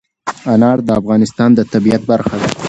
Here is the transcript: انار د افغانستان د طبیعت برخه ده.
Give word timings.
انار 0.53 0.77
د 0.87 0.89
افغانستان 0.99 1.49
د 1.55 1.59
طبیعت 1.73 2.01
برخه 2.11 2.35
ده. 2.41 2.47